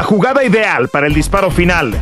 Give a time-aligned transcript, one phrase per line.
[0.00, 1.92] La jugada ideal para el disparo final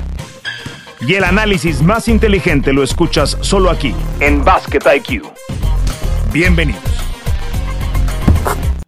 [1.00, 5.24] y el análisis más inteligente lo escuchas solo aquí, en Basket IQ.
[6.32, 6.80] Bienvenidos.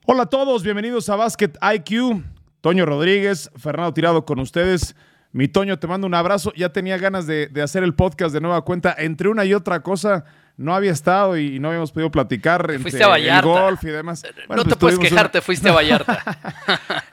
[0.07, 2.23] Hola a todos, bienvenidos a Basket IQ.
[2.61, 4.95] Toño Rodríguez, Fernando Tirado con ustedes.
[5.33, 6.53] Mi Toño, te mando un abrazo.
[6.55, 8.95] Ya tenía ganas de, de hacer el podcast de nueva cuenta.
[8.97, 10.25] Entre una y otra cosa,
[10.61, 14.23] no había estado y no habíamos podido platicar entre el golf y demás.
[14.47, 16.23] no te puedes quejar, te fuiste a Vallarta.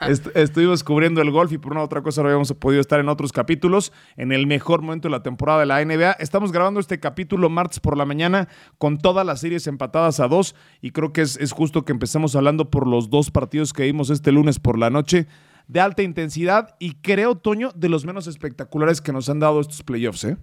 [0.06, 3.00] Est estuvimos cubriendo el golf y por una u otra cosa no habíamos podido estar
[3.00, 6.12] en otros capítulos en el mejor momento de la temporada de la NBA.
[6.20, 10.54] Estamos grabando este capítulo martes por la mañana con todas las series empatadas a dos
[10.82, 14.10] y creo que es, es justo que empecemos hablando por los dos partidos que vimos
[14.10, 15.26] este lunes por la noche
[15.68, 19.82] de alta intensidad y creo, Toño, de los menos espectaculares que nos han dado estos
[19.82, 20.36] playoffs, ¿eh?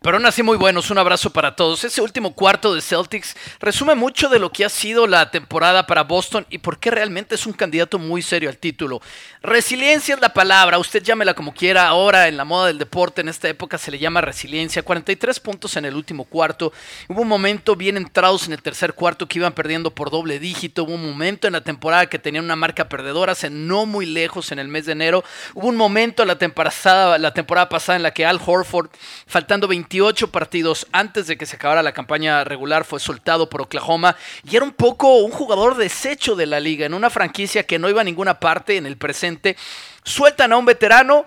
[0.00, 1.84] Pero aún así muy buenos, un abrazo para todos.
[1.84, 6.04] Ese último cuarto de Celtics resume mucho de lo que ha sido la temporada para
[6.04, 9.00] Boston y por qué realmente es un candidato muy serio al título.
[9.42, 13.28] Resiliencia es la palabra, usted llámela como quiera, ahora en la moda del deporte en
[13.28, 14.82] esta época se le llama resiliencia.
[14.82, 16.72] 43 puntos en el último cuarto.
[17.08, 20.84] Hubo un momento bien entrados en el tercer cuarto que iban perdiendo por doble dígito.
[20.84, 24.52] Hubo un momento en la temporada que tenían una marca perdedora, se no muy lejos
[24.52, 25.24] en el mes de enero.
[25.54, 28.90] Hubo un momento en la temporada, la temporada pasada en la que Al Horford,
[29.26, 34.14] faltando 28 partidos antes de que se acabara la campaña regular, fue soltado por Oklahoma
[34.48, 37.88] y era un poco un jugador desecho de la liga, en una franquicia que no
[37.88, 39.56] iba a ninguna parte en el presente.
[40.04, 41.26] Sueltan a un veterano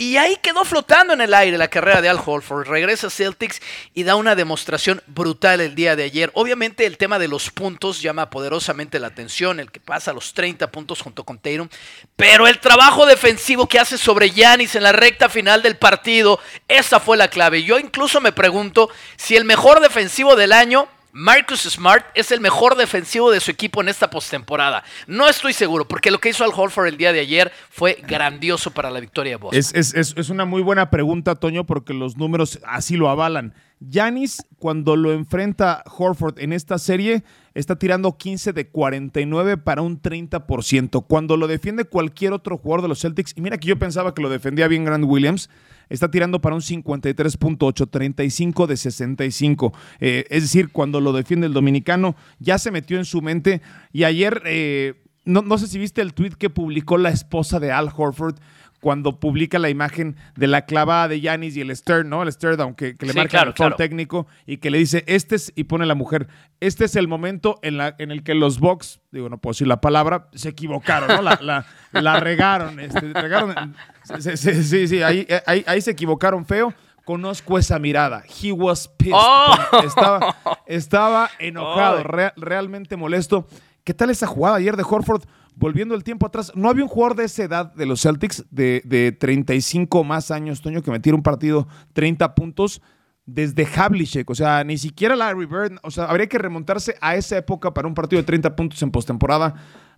[0.00, 2.68] y ahí quedó flotando en el aire la carrera de Al Holford.
[2.68, 3.60] Regresa a Celtics
[3.94, 6.30] y da una demostración brutal el día de ayer.
[6.34, 10.70] Obviamente el tema de los puntos llama poderosamente la atención, el que pasa los 30
[10.70, 11.68] puntos junto con Tatum.
[12.14, 17.00] Pero el trabajo defensivo que hace sobre Yanis en la recta final del partido, esa
[17.00, 17.64] fue la clave.
[17.64, 20.88] Yo incluso me pregunto si el mejor defensivo del año
[21.18, 24.84] Marcus Smart es el mejor defensivo de su equipo en esta postemporada.
[25.08, 28.70] No estoy seguro, porque lo que hizo Al Holford el día de ayer fue grandioso
[28.70, 29.58] para la victoria de Boston.
[29.58, 33.52] Es, es, es una muy buena pregunta, Toño, porque los números así lo avalan.
[33.80, 40.00] Yanis, cuando lo enfrenta Horford en esta serie, está tirando 15 de 49 para un
[40.00, 41.04] 30%.
[41.08, 44.22] Cuando lo defiende cualquier otro jugador de los Celtics, y mira que yo pensaba que
[44.22, 45.50] lo defendía bien Grant Williams,
[45.88, 49.72] está tirando para un 53.8, 35 de 65.
[50.00, 53.62] Eh, es decir, cuando lo defiende el dominicano, ya se metió en su mente.
[53.92, 54.94] Y ayer, eh,
[55.24, 58.36] no, no sé si viste el tweet que publicó la esposa de Al Horford
[58.80, 62.22] cuando publica la imagen de la clavada de Yanis y el stern, ¿no?
[62.22, 63.76] El stern aunque que le Sí, marca claro, el claro.
[63.76, 66.28] técnico y que le dice, este es, y pone la mujer,
[66.60, 69.66] este es el momento en, la, en el que los Bucks, digo, no puedo decir
[69.66, 71.22] la palabra, se equivocaron, ¿no?
[71.22, 71.66] La, la-
[72.00, 73.74] la regaron, este, regaron.
[74.20, 76.72] Sí, sí, sí, sí, ahí, ahí, ahí se equivocaron feo.
[77.04, 78.22] Conozco esa mirada.
[78.42, 79.14] He was pissed.
[79.16, 79.54] Oh.
[79.82, 80.36] Estaba,
[80.66, 83.46] estaba enojado, re- realmente molesto.
[83.82, 85.22] ¿Qué tal esa jugada ayer de Horford?
[85.58, 88.80] Volviendo el tiempo atrás, no había un jugador de esa edad de los Celtics, de,
[88.84, 92.80] de 35 más años, Toño, que metiera un partido 30 puntos
[93.26, 94.30] desde Havlicek.
[94.30, 95.78] O sea, ni siquiera Larry Bird.
[95.82, 98.90] O sea, habría que remontarse a esa época para un partido de 30 puntos en
[98.92, 99.54] postemporada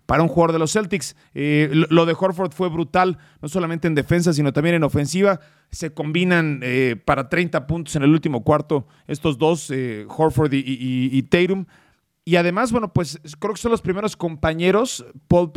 [0.06, 1.14] para un jugador de los Celtics.
[1.34, 5.40] Eh, lo, de Horford fue brutal, no solamente en defensa, sino también en ofensiva.
[5.70, 10.64] Se combinan eh, para 30 puntos en el último cuarto estos dos, eh, Horford y-
[11.12, 11.66] y Tatum.
[12.24, 15.04] Y además, bueno, pues creo que son los primeros compañeros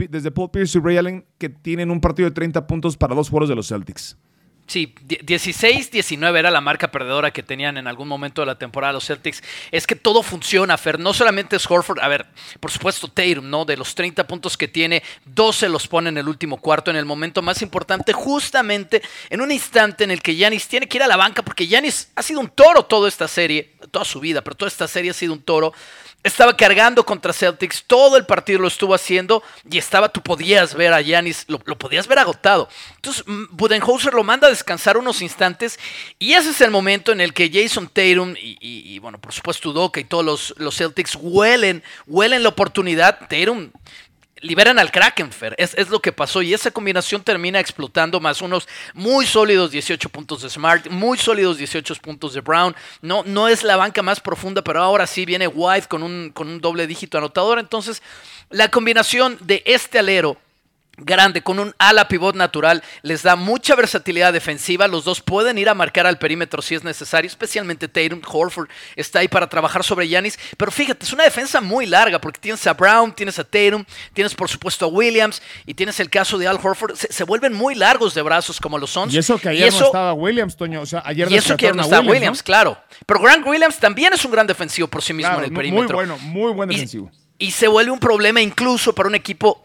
[0.09, 3.29] desde Paul Pierce y Ray Allen que tienen un partido de 30 puntos para dos
[3.29, 4.17] jugadores de los Celtics.
[4.65, 9.05] Sí, 16-19 era la marca perdedora que tenían en algún momento de la temporada los
[9.05, 9.43] Celtics.
[9.71, 10.99] Es que todo funciona, Fer.
[10.99, 12.27] No solamente es Horford, a ver,
[12.61, 13.65] por supuesto Tatum, ¿no?
[13.65, 17.05] De los 30 puntos que tiene, 12 los pone en el último cuarto, en el
[17.05, 21.07] momento más importante, justamente en un instante en el que Yanis tiene que ir a
[21.07, 24.55] la banca, porque Yanis ha sido un toro toda esta serie, toda su vida, pero
[24.55, 25.73] toda esta serie ha sido un toro.
[26.23, 30.93] Estaba cargando contra Celtics, todo el partido lo estuvo haciendo y estaba, tú podías ver
[30.93, 32.69] a Yanis, lo, podías ver agotado.
[32.95, 35.77] Entonces, mm, Budenholzer lo manda a descansar unos instantes
[36.19, 39.99] y ese es el momento en el que Jason Tatum y, bueno, por supuesto Udoka
[39.99, 43.19] y todos los, los Celtics huelen, huelen la oportunidad.
[43.27, 43.71] Tatum
[44.43, 45.55] liberan al Krakenfer.
[45.57, 50.09] Es, es lo que pasó y esa combinación termina explotando más unos muy sólidos 18
[50.09, 52.75] puntos de Smart, muy sólidos 18 puntos de Brown.
[53.01, 56.47] No, no es la banca más profunda, pero ahora sí viene White con un, con
[56.47, 57.57] un doble dígito anotador.
[57.57, 58.03] Entonces,
[58.49, 60.37] la combinación de este alero
[60.97, 64.87] grande con un ala pivot natural les da mucha versatilidad defensiva.
[64.87, 68.21] Los dos pueden ir a marcar al perímetro si es necesario, especialmente Tatum.
[68.25, 70.37] Horford está ahí para trabajar sobre Yanis.
[70.57, 74.35] Pero fíjate, es una defensa muy larga porque tienes a Brown, tienes a Tatum, tienes
[74.35, 76.95] por supuesto a Williams y tienes el caso de Al Horford.
[76.95, 79.13] Se, se vuelven muy largos de brazos como los Suns.
[79.13, 80.81] Y eso que ayer no estaba Williams, Toño.
[80.81, 82.43] O sea, ayer y eso que descartaron no a está Williams, Williams, ¿no?
[82.43, 82.77] claro.
[83.05, 85.97] Pero Grant Williams también es un gran defensivo por sí mismo Claro, en el perímetro.
[85.97, 87.11] Muy bueno, muy buen Y- defensivo.
[87.39, 89.63] Y, se vuelve un problema incluso para un equipo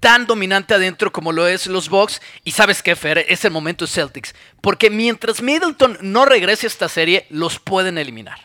[0.00, 2.20] tan dominante adentro como lo es los Bucks.
[2.44, 4.34] Y sabes qué, Fer, es el momento Celtics.
[4.60, 8.38] Porque mientras Middleton no regrese a esta serie, los pueden eliminar.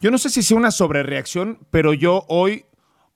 [0.00, 2.64] Yo no sé si sea una sobrereacción, pero yo hoy,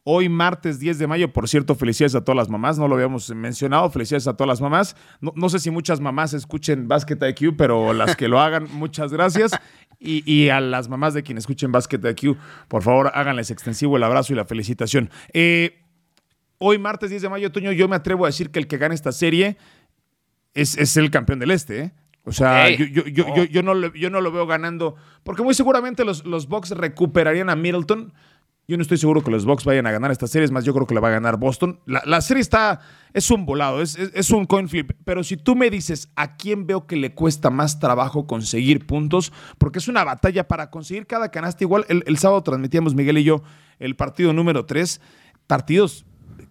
[0.04, 3.28] hoy martes 10 de mayo, por cierto, felicidades a todas las mamás, no lo habíamos
[3.30, 4.94] mencionado, felicidades a todas las mamás.
[5.20, 9.50] No, sé si muchas mamás escuchen Basket IQ, pero las que lo hagan, muchas gracias.
[9.98, 12.36] Y, a las mamás de quienes escuchen Basket IQ,
[12.68, 15.10] por favor, háganles extensivo el abrazo y la felicitación.
[15.32, 15.85] Eh,
[16.58, 18.94] hoy, martes 10 de mayo, Toño, yo me atrevo a decir que el que gane
[18.94, 19.56] esta serie
[20.54, 21.80] es, el campeón del este.
[21.80, 21.92] ¿eh?
[22.24, 26.24] O sea, yo, yo, no lo, yo no lo veo ganando, porque muy seguramente los,
[26.24, 28.12] los Bucks recuperarían a Middleton.
[28.68, 30.74] Yo no estoy seguro que los Bucks vayan a ganar esta serie, es más, yo
[30.74, 31.78] creo que la va a ganar Boston.
[31.86, 32.80] La, serie está,
[33.12, 36.66] es un volado, es, es, un coin flip, pero si tú me dices a quién
[36.66, 41.30] veo que le cuesta más trabajo conseguir puntos, porque es una batalla para conseguir cada
[41.30, 43.44] canasta, igual el, el sábado transmitíamos Miguel y yo
[43.78, 45.00] el partido número 3,
[45.46, 46.05] partidos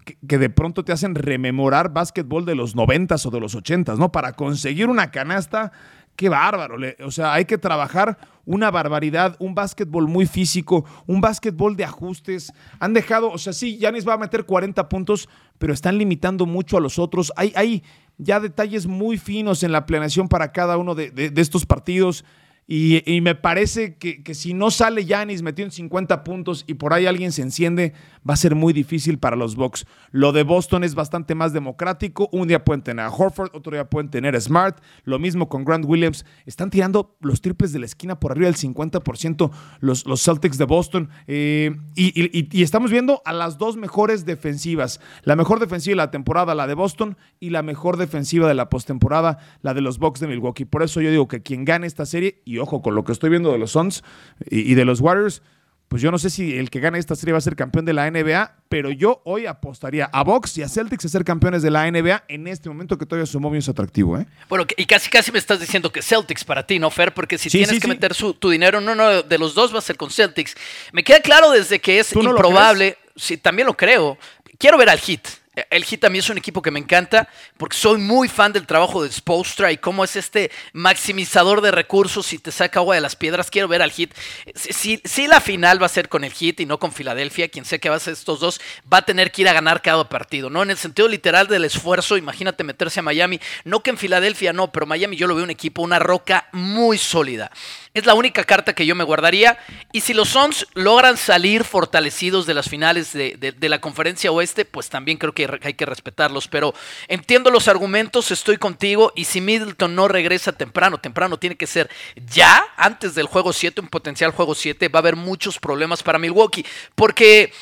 [0.05, 4.11] que, de pronto te hacen rememorar básquetbol de los noventas o de los ochentas, ¿no?
[4.11, 5.71] Para conseguir una canasta,
[6.15, 6.77] qué bárbaro.
[7.03, 12.53] o sea, hay que trabajar una barbaridad, un básquetbol muy físico, un básquetbol de ajustes.
[12.79, 16.77] Han dejado, o sea, sí, Yanis va a meter 40 puntos, pero están limitando mucho
[16.77, 17.33] a los otros.
[17.35, 17.83] Hay, hay
[18.17, 22.23] ya detalles muy finos en la planeación para cada uno de estos partidos.
[22.67, 27.05] Y, me parece que, si no sale Yanis metió en 50 puntos y por ahí
[27.05, 27.93] alguien se enciende,
[28.27, 29.85] va a ser muy difícil para los Bucks.
[30.09, 32.27] Lo de Boston es bastante más democrático.
[32.31, 34.79] Un día pueden tener a Horford, otro día pueden tener a Smart.
[35.03, 36.25] Lo mismo con Grant Williams.
[36.47, 39.51] Están tirando los triples de la esquina por arriba del 50%
[39.81, 41.09] los, los Celtics de Boston.
[41.27, 44.99] Eh, y, estamos viendo a las dos mejores defensivas.
[45.21, 48.69] La mejor defensiva de la temporada, la de Boston, y la mejor defensiva de la
[48.69, 50.65] postemporada, la de los Bucks de Milwaukee.
[50.65, 53.51] Por eso yo digo que quien gane esta serie ojo, con lo que estoy viendo
[53.51, 54.03] de los Suns
[54.49, 55.41] y, de los Warriors,
[55.87, 57.93] pues yo no sé si el que gane esta serie va a ser campeón de
[57.93, 61.69] la NBA, pero yo hoy apostaría a Box y a Celtics a ser campeones de
[61.69, 64.17] la NBA en este momento que todavía su momio es atractivo.
[64.17, 64.25] ¿eh?
[64.49, 67.13] Bueno, y casi casi me estás diciendo que Celtics para ti, ¿no, Fer?
[67.13, 69.95] Porque si tienes que meter tu dinero, no, no, de los dos va a ser
[69.95, 70.55] con Celtics.
[70.91, 74.17] Me queda claro desde que es improbable, sí, también lo creo.
[74.57, 75.44] Quiero ver al Heat.
[75.69, 79.03] El Heat también es un equipo que me encanta porque soy muy fan del trabajo
[79.03, 83.15] de Spostra y cómo es este maximizador de recursos y te saca agua de las
[83.15, 83.49] piedras.
[83.49, 84.11] Quiero ver al Heat.
[84.55, 87.79] Si, la final va a ser con el Heat y no con Filadelfia, quien sé
[87.79, 88.61] que va a ser estos dos,
[88.91, 90.61] va a tener que ir a ganar cada partido, ¿no?
[90.61, 93.39] En el sentido literal del esfuerzo, imagínate meterse a Miami.
[93.63, 96.97] No que en Filadelfia no, pero Miami yo lo veo un equipo, una roca muy
[96.97, 97.51] sólida.
[97.95, 99.57] Es la única carta que yo me guardaría.
[99.93, 104.89] Y si los Suns logran salir fortalecidos de las finales de, la conferencia oeste, pues
[104.89, 106.49] también creo que hay que respetarlos.
[106.49, 106.73] Pero
[107.07, 109.13] entiendo los argumentos, estoy contigo.
[109.15, 113.79] Y si Middleton no regresa temprano, temprano tiene que ser ya antes del juego 7,
[113.79, 116.65] un potencial juego 7, va a haber muchos problemas para Milwaukee.
[116.95, 117.53] Porque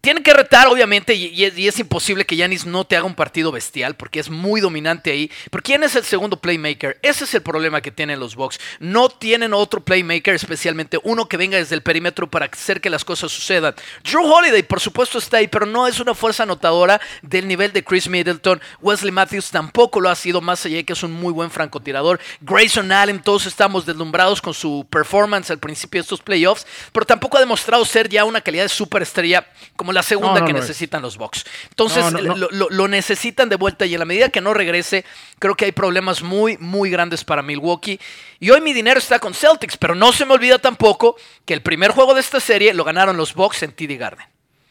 [0.00, 3.96] tienen que retar, obviamente, y, es, imposible que Yanis no te haga un partido bestial,
[3.96, 5.30] porque es muy dominante ahí.
[5.50, 6.98] Pero ¿quién es el segundo playmaker?
[7.02, 8.58] Ese es el problema que tienen los Bucks.
[8.78, 13.04] No tienen otro playmaker, especialmente uno que venga desde el perímetro para hacer que las
[13.04, 13.74] cosas sucedan.
[14.02, 17.84] Drew Holiday, por supuesto, está ahí, pero no es una fuerza anotadora del nivel de
[17.84, 18.60] Chris Middleton.
[18.80, 22.20] Wesley Matthews tampoco lo ha sido, más allá de que es un muy buen francotirador.
[22.40, 27.36] Grayson Allen, todos estamos deslumbrados con su performance al principio de estos playoffs, pero tampoco
[27.36, 31.44] ha demostrado ser ya una calidad de superestrella como la segunda que necesitan los Bucks.
[31.68, 35.04] Entonces lo, necesitan de vuelta y en la medida que no regrese,
[35.38, 37.98] creo que hay problemas muy, muy grandes para Milwaukee.
[38.38, 41.62] Y hoy mi dinero está con Celtics, pero no se me olvida tampoco que el
[41.62, 44.26] primer juego de esta serie lo ganaron los Bucks en TD Garden.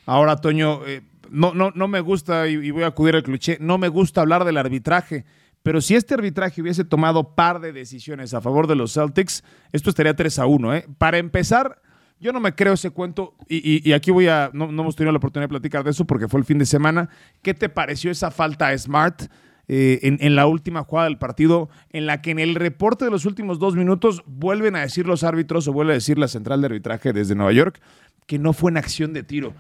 [0.06, 3.78] Ahora, Toño, eh, no, no, no me gusta, y, voy a acudir al cliché, no
[3.78, 5.26] me gusta hablar del arbitraje.
[5.62, 9.90] Pero si este arbitraje hubiese tomado par de decisiones a favor de los Celtics, esto
[9.90, 10.76] estaría 3 a 1.
[10.76, 10.86] ¿eh?
[10.98, 11.82] Para empezar,
[12.20, 15.46] yo no me creo ese cuento y, aquí voy a, no, hemos tenido la oportunidad
[15.46, 17.10] de platicar de eso porque fue el fin de semana.
[17.42, 19.24] ¿Qué te pareció esa falta a Smart
[19.68, 23.26] eh, en, la última jugada del partido en la que en el reporte de los
[23.26, 26.68] últimos dos minutos vuelven a decir los árbitros o vuelve a decir la central de
[26.68, 27.80] arbitraje desde Nueva York
[28.26, 29.54] que no fue en acción de tiro?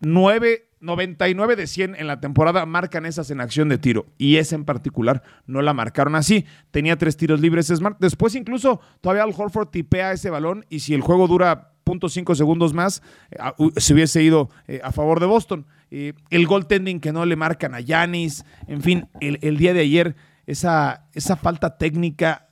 [0.00, 4.56] 9, 99 de 100 en la temporada marcan esas en acción de tiro y esa
[4.56, 6.46] en particular no la marcaron así.
[6.70, 7.98] Tenía tres tiros libres Smart.
[8.00, 12.72] Después incluso todavía Al Horford tipea ese balón y si el juego dura .5 segundos
[12.72, 13.38] más, eh,
[13.76, 15.66] se hubiese ido eh, a favor de Boston.
[15.90, 21.06] El goaltending que no le marcan a Yanis, en fin, el, día de ayer, esa,
[21.12, 22.48] esa falta técnica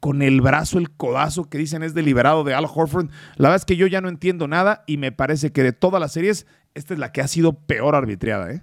[0.00, 3.10] con el brazo, el codazo que dicen es deliberado de Al Horford.
[3.36, 6.00] La verdad es que yo ya no entiendo nada y me parece que de todas
[6.00, 8.52] las series, esta es la que ha sido peor arbitrada.
[8.52, 8.62] ¿eh?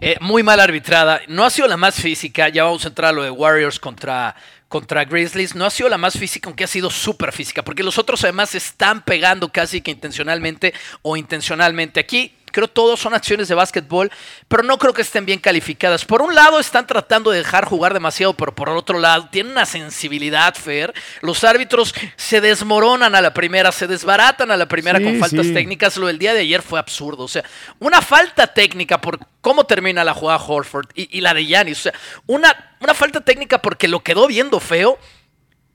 [0.00, 1.20] Eh, muy mal arbitrada.
[1.28, 2.48] No ha sido la más física.
[2.48, 4.36] Ya vamos a entrar a lo de Warriors contra,
[4.68, 5.54] contra Grizzlies.
[5.54, 7.62] No ha sido la más física, aunque ha sido súper física.
[7.62, 12.00] Porque los otros además están pegando casi que intencionalmente o intencionalmente.
[12.00, 14.10] Aquí creo todos son acciones de básquetbol,
[14.48, 16.04] pero no creo que estén bien calificadas.
[16.04, 19.64] Por un lado están tratando de dejar jugar demasiado, pero por otro lado tienen una
[19.64, 20.92] sensibilidad, Fer.
[21.22, 25.96] Los árbitros se desmoronan a la primera, se desbaratan a la primera con faltas técnicas.
[25.98, 27.22] Lo del día de ayer fue absurdo.
[27.22, 27.44] O sea,
[27.78, 31.78] una falta técnica por cómo termina la jugada Horford y, la de Yanis.
[31.78, 31.92] O sea,
[32.26, 34.98] una, una falta técnica porque lo quedó viendo feo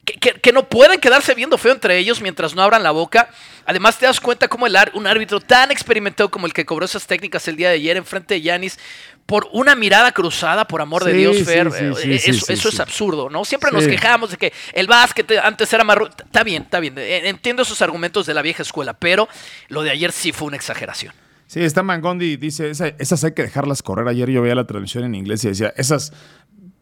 [0.05, 3.29] que, no pueden quedarse viendo feo entre ellos mientras no abran la boca.
[3.65, 7.07] Además, te das cuenta cómo el un árbitro tan experimentado como el que cobró esas
[7.07, 8.77] técnicas el día de ayer en frente de Yanis,
[9.25, 13.45] por una mirada cruzada, por amor de Dios, Fer, eh, eso, es absurdo, ¿no?
[13.45, 15.97] Siempre nos quejamos de que el básquet antes era más...
[16.25, 19.29] Está bien, está bien, eh, entiendo esos argumentos de la vieja escuela, pero
[19.69, 21.13] lo de ayer sí fue una exageración.
[21.47, 24.07] Sí, está Mangondi, dice, esas hay que dejarlas correr.
[24.07, 26.11] Ayer yo veía la transmisión en inglés y decía, esas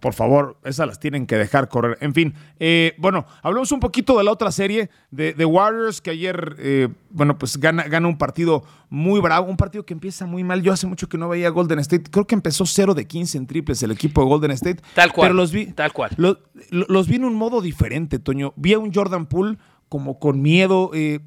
[0.01, 1.97] por favor, esas las tienen que dejar correr.
[2.01, 6.09] En fin, eh, bueno, hablemos un poquito de la otra serie de, de Warriors, que
[6.09, 10.43] ayer, eh, bueno, pues gana, gana un partido muy bravo, un partido que empieza muy
[10.43, 10.63] mal.
[10.63, 12.09] Yo hace mucho que no veía Golden State.
[12.09, 14.81] Creo que empezó 0 de 15 en triples el equipo de Golden State.
[14.95, 15.29] Tal cual.
[15.29, 16.11] Pero los vi, tal cual.
[16.17, 18.53] Los, vi en un modo diferente, Toño.
[18.55, 20.89] Vi a un Jordan Poole como con miedo.
[20.95, 21.19] Eh,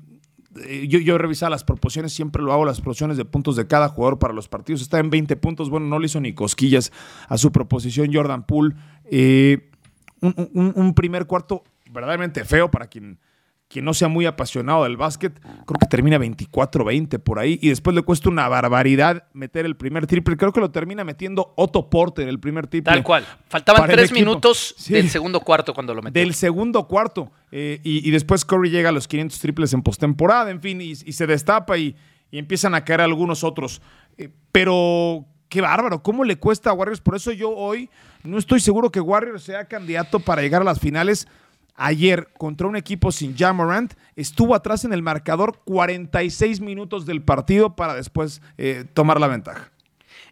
[0.86, 3.88] yo, yo he revisado las proporciones, siempre lo hago, las proporciones de puntos de cada
[3.88, 4.82] jugador para los partidos.
[4.82, 6.92] Está en 20 puntos, bueno, no le hizo ni cosquillas
[7.28, 8.74] a su proposición Jordan Poole.
[9.10, 9.70] Eh,
[10.20, 13.18] un, primer cuarto verdaderamente feo para quien
[13.68, 17.96] quien no sea muy apasionado del básquet, creo que termina 24-20 por ahí y después
[17.96, 20.36] le cuesta una barbaridad meter el primer triple.
[20.36, 22.92] Creo que lo termina metiendo Otto Porter el primer triple.
[22.92, 23.26] Tal cual.
[23.48, 26.20] Faltaban tres minutos del segundo cuarto cuando lo metió.
[26.20, 27.32] Del segundo cuarto.
[27.50, 31.26] Eh, y, después Curry llega a los 500 triples en postemporada, en fin, y, se
[31.26, 31.96] destapa y,
[32.32, 33.80] empiezan a caer algunos otros.
[34.18, 37.00] Eh, pero qué bárbaro, ¿cómo le cuesta a Warriors?
[37.00, 37.88] Por eso yo hoy
[38.24, 41.28] no estoy seguro que Warriors sea candidato para llegar a las finales
[41.74, 47.76] ayer contra un equipo sin Jamorant, estuvo atrás en el marcador 46 minutos del partido
[47.76, 49.70] para después eh, tomar la ventaja.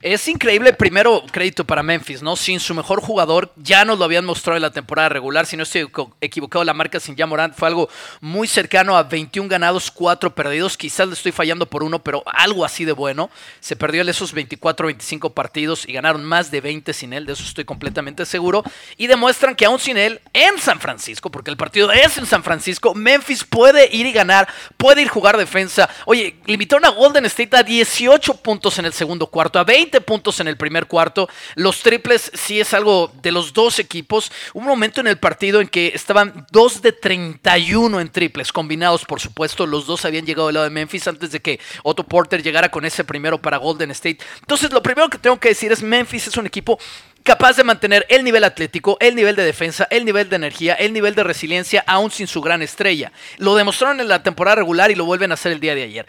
[0.03, 2.35] Es increíble, primero crédito para Memphis, ¿no?
[2.35, 5.47] Sin su mejor jugador, ya nos lo habían mostrado en la temporada regular.
[5.47, 5.89] Si no estoy
[6.21, 7.89] equivocado, la marca sin Jamorant fue algo
[8.21, 10.77] muy cercano a 21 ganados, 4 perdidos.
[10.77, 13.31] Quizás le estoy fallando por uno, pero algo así de bueno.
[13.61, 17.35] Se perdió en esos 24, 25 partidos y ganaron más de 20 sin él, de
[17.35, 18.65] eso estoy completamente seguro.
[18.97, 22.43] Y demuestran que aún sin él, en San Francisco, porque el partido es en San
[22.43, 25.89] Francisco, Memphis puede ir y ganar, puede ir jugar defensa.
[26.07, 30.41] Oye, limitaron a Golden State a 18 puntos en el segundo cuarto, a 20 puntos
[30.41, 31.29] en el primer cuarto.
[31.55, 34.33] Los triples sí es algo de los dos equipos.
[34.55, 39.21] Un momento en el partido en que estaban 2 de 31 en triples, combinados por
[39.21, 39.67] supuesto.
[39.67, 42.85] Los dos habían llegado del lado de Memphis antes de que Otto Porter llegara con
[42.85, 44.19] ese primero para Golden State.
[44.41, 46.79] Entonces lo primero que tengo que decir es Memphis es un equipo
[47.23, 50.93] capaz de mantener el nivel atlético, el nivel de defensa, el nivel de energía, el
[50.93, 53.13] nivel de resiliencia, aún sin su gran estrella.
[53.39, 56.07] Lo demostraron en la temporada regular y lo vuelven a hacer el día de ayer.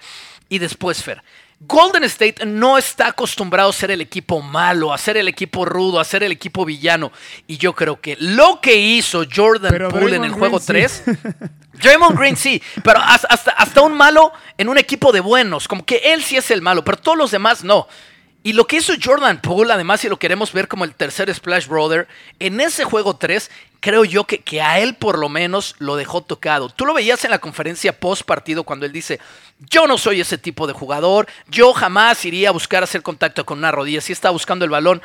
[0.50, 1.24] Y después, Fer,
[1.60, 6.00] Golden State no está acostumbrado a ser el equipo malo, a ser el equipo rudo,
[6.00, 7.12] a ser el equipo villano.
[7.48, 11.04] Y yo creo que lo que hizo Jordan Poole en el juego 3,
[11.74, 16.02] Draymond Green sí, pero hasta, hasta un malo en un equipo de buenos, como que
[16.14, 17.88] él sí es el malo, pero todos los demás no.
[18.46, 21.68] Y lo que hizo Jordan Poole, además, si lo queremos ver como el tercer Splash
[21.68, 23.50] Brother, en ese juego 3,
[23.84, 26.70] creo yo que, que, a él por lo menos lo dejó tocado.
[26.70, 29.20] Tú lo veías en la conferencia post partido cuando él dice,
[29.60, 33.58] yo no soy ese tipo de jugador, yo jamás iría a buscar hacer contacto con
[33.58, 35.02] una rodilla, si está buscando el balón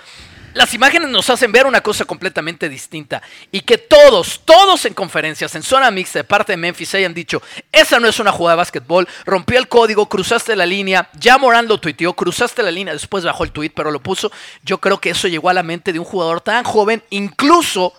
[0.54, 3.22] las imágenes nos hacen ver una cosa completamente distinta.
[3.52, 7.42] Y que todos, todos en conferencias, en zona mixta de parte de Memphis hayan dicho,
[7.70, 11.68] esa no es una jugada de básquetbol, rompió el código, cruzaste la línea, ya Morán
[11.68, 14.32] lo tuiteó, cruzaste la línea, después bajó el tweet, pero lo puso.
[14.64, 17.92] Yo creo que eso llegó a la mente de un jugador tan joven, incluso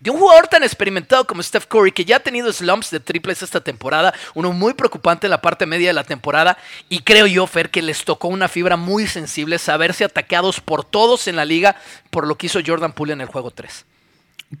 [0.00, 3.42] de un jugador tan experimentado como Steph Curry, que ya ha tenido slumps de triples
[3.42, 7.46] esta temporada, uno muy preocupante en la parte media de la temporada, y creo yo,
[7.46, 11.76] Fer, que les tocó una fibra muy sensible saberse atacados por todos en la liga
[12.10, 13.86] por lo que hizo Jordan Poole en el juego 3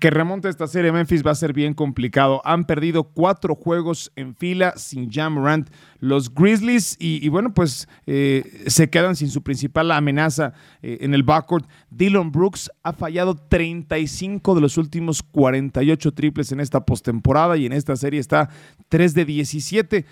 [0.00, 2.42] que remonte esta serie Memphis va a ser bien complicado.
[2.44, 8.64] Han perdido cuatro juegos en fila sin Jam Rand los Grizzlies y, bueno, pues eh,
[8.66, 10.52] se quedan sin su principal amenaza
[10.82, 11.68] eh, en el backcourt.
[11.90, 17.72] Dylan Brooks ha fallado 35 de los últimos 48 triples en esta postemporada y en
[17.72, 18.50] esta serie está
[18.88, 20.06] 3 de 17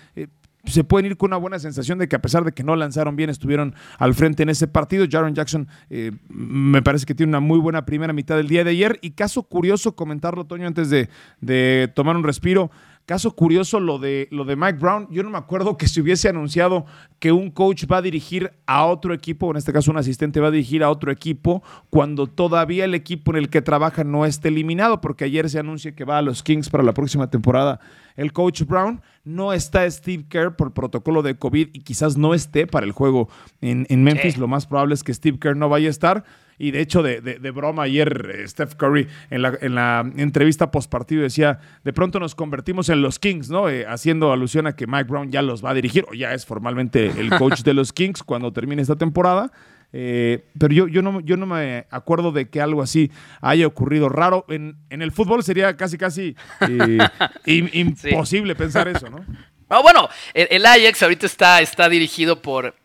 [0.67, 3.15] se pueden ir con una buena sensación de que a pesar de que no lanzaron
[3.15, 5.05] bien, estuvieron al frente en ese partido.
[5.09, 8.71] Jaron Jackson eh, me parece que tiene una muy buena primera mitad del día de
[8.71, 8.99] ayer.
[9.01, 11.09] Y caso curioso, comentarlo, Toño, antes de,
[11.41, 12.71] de tomar un respiro.
[13.05, 15.07] Caso curioso lo de, lo de Mike Brown.
[15.11, 16.87] Yo no me acuerdo que se hubiese anunciado
[17.19, 20.47] que un coach va a dirigir a otro equipo, en este caso un asistente va
[20.47, 24.47] a dirigir a otro equipo, cuando todavía el equipo en el que trabaja no esté
[24.47, 27.79] eliminado, porque ayer se anuncia que va a los Kings para la próxima temporada
[28.15, 29.01] el coach Brown.
[29.23, 33.29] No está Steve Kerr por protocolo de COVID y quizás no esté para el juego
[33.61, 34.37] en, Memphis.
[34.37, 36.23] Lo más probable es que Steve Kerr no vaya a estar.
[36.57, 40.89] Y de hecho, de, broma, ayer eh, Steph Curry en la, en la entrevista post
[40.89, 43.67] partido decía: de pronto nos convertimos en los Kings, ¿no?
[43.67, 46.45] Eh, haciendo alusión a que Mike Brown ya los va a dirigir, o ya es
[46.45, 49.51] formalmente el coach de los Kings cuando termine esta temporada.
[49.97, 53.09] Eh, pero yo, yo, no, yo no me acuerdo de que algo así
[53.39, 54.45] haya ocurrido raro.
[54.49, 56.35] En, el fútbol sería casi, casi
[57.45, 59.25] imposible pensar eso, ¿no?
[59.69, 62.75] Ah, bueno, el, Ajax ahorita está, está dirigido por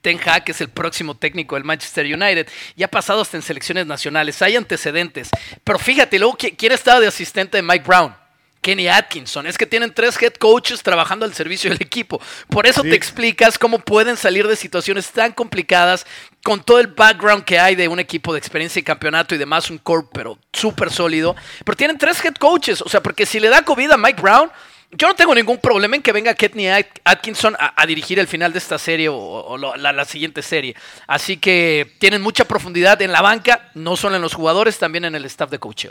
[0.00, 2.46] Ten Hag, que es el próximo técnico del Manchester United,
[2.76, 4.40] y ha pasado hasta en selecciones nacionales.
[4.40, 5.28] Hay antecedentes.
[5.64, 8.14] Pero fíjate, luego, ¿quién estaba de asistente de Mike Brown?
[8.60, 9.46] Kenny Atkinson.
[9.46, 12.20] Es que tienen tres head coaches trabajando al servicio del equipo.
[12.48, 16.06] Por eso te explicas cómo pueden salir de situaciones tan complicadas
[16.42, 19.70] con todo el background que hay de un equipo de experiencia y campeonato y demás,
[19.70, 21.36] un core, pero súper sólido.
[21.64, 22.82] Pero tienen tres head coaches.
[22.82, 24.50] O sea, porque si le da COVID a Mike Brown,
[24.92, 26.66] yo no tengo ningún problema en que venga Kenny
[27.04, 30.74] Atkinson a, dirigir el final de esta serie o, la, siguiente serie.
[31.06, 35.14] Así que tienen mucha profundidad en la banca, no solo en los jugadores, también en
[35.14, 35.90] el staff de coaching.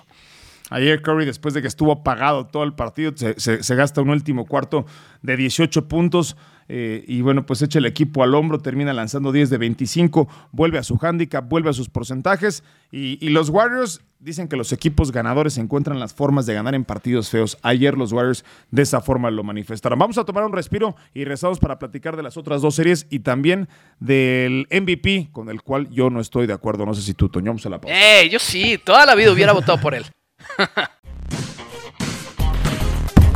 [0.69, 4.85] Ayer Curry, después de que estuvo apagado todo el partido, se, gasta un último cuarto
[5.21, 6.37] de 18 puntos.
[6.71, 10.77] Eh, y bueno, pues echa el equipo al hombro, termina lanzando 10 de 25, vuelve
[10.77, 12.63] a su handicap, vuelve a sus porcentajes.
[12.91, 17.29] Y, los Warriors dicen que los equipos ganadores encuentran las formas de ganar en partidos
[17.29, 17.57] feos.
[17.63, 19.97] Ayer los Warriors de esa forma lo manifestaron.
[19.97, 23.19] Vamos a tomar un respiro y rezamos para platicar de las otras dos series y
[23.19, 23.67] también
[23.99, 26.85] del MVP, con el cual yo no estoy de acuerdo.
[26.85, 28.21] No sé si tú, Toño, a la pausa.
[28.21, 30.05] Eh, yo sí, toda la vida hubiera votado por él.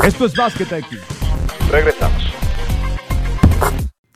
[0.03, 1.00] Esto es Basket IQ.
[1.72, 2.34] Regresamos.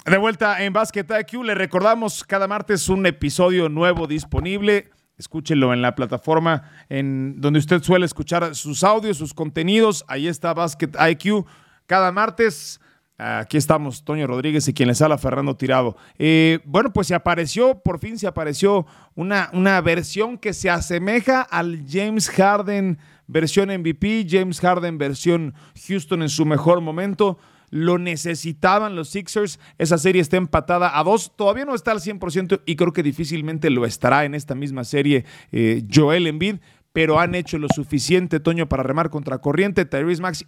[0.05, 4.89] De vuelta en Basket IQ, le recordamos cada martes un episodio nuevo disponible.
[5.17, 10.05] Escúchelo en la plataforma en donde usted suele escuchar sus audios, sus contenidos.
[10.07, 11.45] Ahí está Basket IQ
[11.87, 12.79] cada martes.
[13.19, 15.97] Aquí estamos, Toño Rodríguez y quien les habla, Fernando Tirado.
[16.19, 21.41] Eh, bueno, pues se apareció, por fin se apareció una, una versión que se asemeja
[21.41, 25.55] al James Harden versión MVP, James Harden versión
[25.87, 27.39] Houston en su mejor momento.
[27.69, 29.59] Lo necesitaban los Sixers.
[29.79, 31.35] Esa serie está empatada a dos.
[31.35, 35.25] Todavía no está al 100% y creo que difícilmente lo estará en esta misma serie
[35.51, 36.57] eh, Joel Embiid
[36.97, 39.85] pero han hecho lo suficiente, Toño, para remar contra corriente.
[39.85, 40.47] Tyrese Maxi.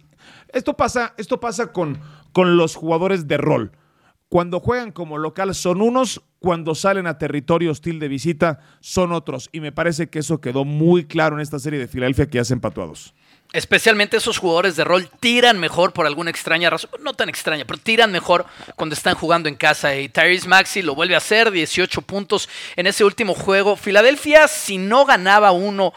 [0.52, 2.00] Esto pasa, esto pasa con,
[2.32, 3.70] con los jugadores de rol.
[4.28, 9.48] Cuando juegan como local son unos, cuando salen a territorio hostil de visita son otros.
[9.52, 12.44] Y me parece que eso quedó muy claro en esta serie de Filadelfia que ya
[12.44, 13.14] se empató a dos.
[13.52, 17.80] Especialmente esos jugadores de rol tiran mejor por alguna extraña razón, no tan extraña, pero
[17.80, 19.96] tiran mejor cuando están jugando en casa.
[19.96, 23.74] Y Tyrese Maxi lo vuelve a hacer, 18 puntos en ese último juego.
[23.74, 25.92] Filadelfia, si no ganaba uno,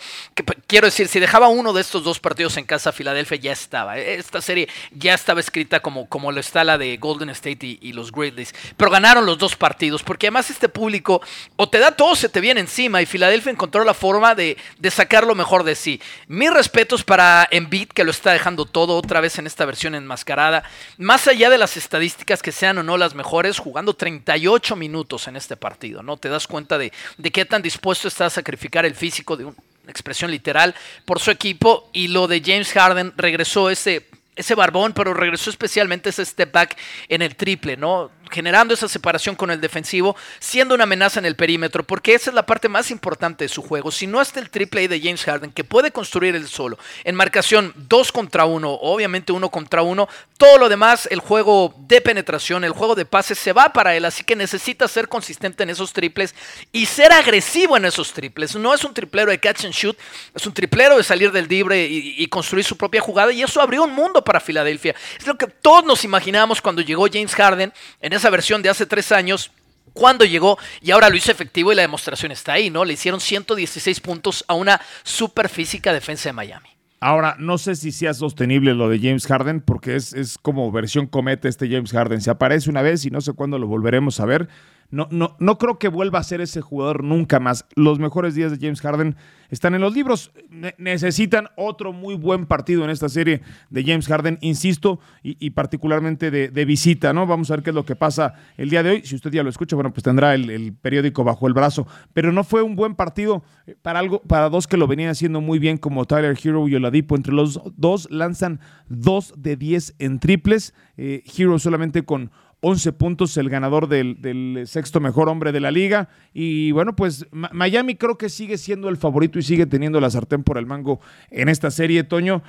[0.65, 3.99] quiero decir, si dejaba uno de estos dos partidos en casa, Filadelfia ya estaba.
[3.99, 7.93] Esta serie ya estaba escrita como, como lo está la de Golden State y, y
[7.93, 8.55] los Grizzlies.
[8.77, 11.21] Pero ganaron los dos partidos, porque además este público
[11.55, 13.01] o te da todo se te viene encima.
[13.01, 16.01] Y Filadelfia encontró la forma de, de sacar lo mejor de sí.
[16.27, 19.95] Mis respetos para en Embiid, que lo está dejando todo otra vez en esta versión
[19.95, 20.63] enmascarada.
[20.97, 25.35] Más allá de las estadísticas que sean o no las mejores, jugando 38 minutos en
[25.35, 26.17] este partido, ¿no?
[26.17, 29.55] Te das cuenta de, de qué tan dispuesto está a sacrificar el físico de una
[29.87, 30.75] expresión literal
[31.05, 31.89] por su equipo.
[31.93, 36.77] Y lo de James Harden regresó ese ese barbón, pero regresó especialmente ese step back
[37.07, 38.11] en el triple, ¿no?
[38.29, 42.33] Generando esa separación con el defensivo, siendo una amenaza en el perímetro, porque esa es
[42.33, 43.91] la parte más importante de su juego.
[43.91, 47.73] Si no está el triple de James Harden, que puede construir él solo, en marcación
[47.75, 50.07] 2 contra 1, obviamente 1 contra 1,
[50.37, 54.05] todo lo demás, el juego de penetración, el juego de pases, se va para él,
[54.05, 56.35] así que necesita ser consistente en esos triples
[56.71, 58.55] y ser agresivo en esos triples.
[58.55, 59.97] No es un triplero de catch and shoot,
[60.33, 63.61] es un triplero de salir del libre y, y construir su propia jugada, y eso
[63.61, 64.95] abrió un mundo para Filadelfia.
[65.17, 68.69] Es lo que todos nos imaginábamos cuando llegó James Harden en esa esa versión de
[68.69, 69.51] hace tres años
[69.91, 72.85] cuando llegó y ahora lo hizo efectivo y la demostración está ahí, ¿no?
[72.85, 76.69] Le hicieron 116 puntos a una super física defensa de Miami.
[76.99, 81.05] Ahora, no sé si sea sostenible lo de James Harden, porque es, es como versión
[81.05, 82.21] cometa este James Harden.
[82.21, 84.47] Se aparece una vez y no sé cuándo lo volveremos a ver.
[84.93, 87.65] No, no, no creo que vuelva a ser ese jugador nunca más.
[87.73, 89.15] Los mejores días de James Harden
[89.49, 90.31] están en los libros.
[90.77, 96.65] necesitan otro muy buen partido en esta serie de James Harden, insisto, y, particularmente de,
[96.65, 97.25] visita, ¿no?
[97.25, 99.01] Vamos a ver qué es lo que pasa el día de hoy.
[99.03, 101.87] Si usted ya lo escucha, bueno, pues tendrá el, periódico bajo el brazo.
[102.13, 105.41] Pero no fue un buen partido eh, para, algo, para dos que lo venían haciendo
[105.41, 107.15] muy bien, como Tyler Hero y Oladipo.
[107.15, 110.75] Entre los dos lanzan dos de diez en triples.
[110.97, 112.29] Eh, Hero solamente con
[112.65, 116.07] 11 puntos, el ganador del, sexto mejor hombre de la liga.
[116.33, 120.43] Y bueno, pues Miami creo que sigue siendo el favorito y sigue teniendo la sartén
[120.43, 122.41] por el mango en esta serie, Toño.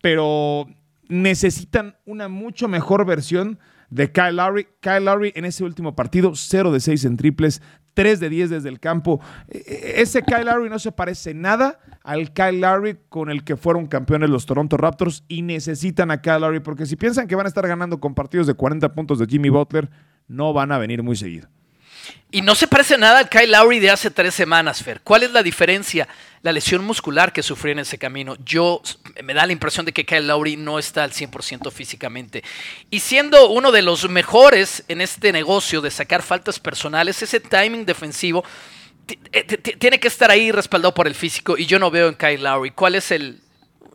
[0.00, 0.66] Pero
[1.08, 3.58] necesitan una mucho mejor versión
[3.90, 4.66] de Kyle Lowry.
[4.80, 7.62] Kyle Lowry en ese último partido, 0 de 6 en triples,
[7.94, 9.20] 3 de 10 desde el campo.
[9.48, 13.56] E, e, ese Kyle Lowry no se parece nada al Kyle Lowry con el que
[13.56, 17.46] fueron campeones los Toronto Raptors y necesitan a Kyle Lowry porque si piensan que van
[17.46, 19.90] a estar ganando con partidos de 40 puntos de Jimmy Butler,
[20.26, 21.48] no van a venir muy seguido.
[22.30, 25.00] Y no se parece nada al Kyle Lowry de hace tres semanas, Fer.
[25.00, 26.06] ¿Cuál es la diferencia?
[26.42, 28.36] La lesión muscular que sufrió en ese camino.
[28.44, 28.82] Yo
[29.24, 32.44] me da la impresión de que Kyle Lowry no está al 100% físicamente.
[32.90, 37.86] Y siendo uno de los mejores en este negocio de sacar faltas personales, ese timing
[37.86, 38.44] defensivo
[39.32, 41.56] eh, tiene que estar ahí respaldado por el físico.
[41.56, 42.72] Y yo no veo en Kyle Lowry.
[42.72, 43.40] ¿Cuál es el,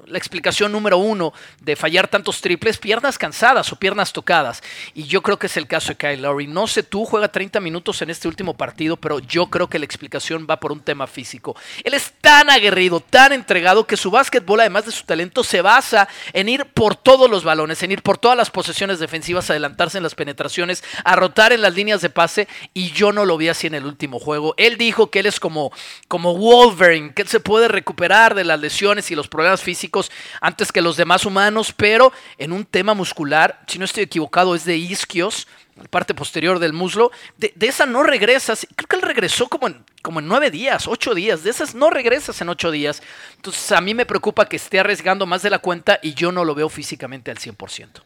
[0.07, 4.61] la explicación número uno de fallar tantos triples, piernas cansadas o piernas tocadas.
[4.93, 6.47] Y yo creo que es el caso de Kyle Lowry.
[6.47, 9.85] No sé tú, juega 30 minutos en este último partido, pero yo creo que la
[9.85, 11.55] explicación va por un tema físico.
[11.83, 16.07] Él es tan aguerrido, tan entregado, que su básquetbol, además de su talento, se basa
[16.33, 20.03] en ir por todos los balones, en ir por todas las posesiones defensivas, adelantarse en
[20.03, 22.47] las penetraciones, a rotar en las líneas de pase.
[22.73, 24.53] Y yo no lo vi así en el último juego.
[24.57, 25.71] Él dijo que él es como,
[26.07, 29.92] como Wolverine, que él se puede recuperar de las lesiones y los problemas físicos
[30.41, 34.65] antes que los demás humanos, pero en un tema muscular, si no estoy equivocado, es
[34.65, 35.47] de isquios,
[35.89, 40.19] parte posterior del muslo, de, esa no regresas, creo que él regresó como en, como
[40.19, 43.01] en nueve días, ocho días, de esas no regresas en ocho días.
[43.35, 46.45] Entonces a mí me preocupa que esté arriesgando más de la cuenta y yo no
[46.45, 48.03] lo veo físicamente al 100%.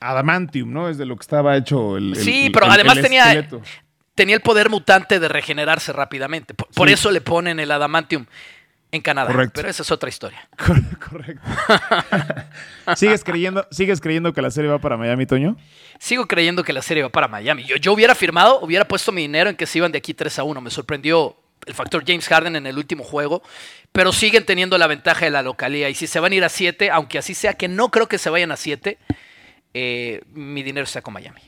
[0.00, 0.88] Adamantium, ¿no?
[0.88, 2.14] Es de lo que estaba hecho el.
[2.14, 3.48] sí, pero además tenía,
[4.14, 6.54] tenía el poder mutante de regenerarse rápidamente.
[6.54, 8.26] Por, eso le ponen el adamantium
[8.90, 9.30] en Canadá.
[9.30, 9.52] Correcto.
[9.56, 10.48] Pero esa es otra historia.
[11.10, 11.42] Correcto.
[12.96, 15.56] ¿Sigues, creyendo, ¿Sigues creyendo que la serie va para Miami, Toño?
[15.98, 17.64] Sigo creyendo que la serie va para Miami.
[17.64, 20.38] Yo, yo hubiera firmado, hubiera puesto mi dinero en que se iban de aquí 3
[20.38, 20.60] a 1.
[20.60, 23.42] Me sorprendió el factor James Harden en el último juego,
[23.92, 25.88] pero siguen teniendo la ventaja de la localía.
[25.90, 28.18] Y si se van a ir a 7, aunque así sea, que no creo que
[28.18, 28.98] se vayan a 7,
[29.74, 31.40] eh, mi dinero está con Miami.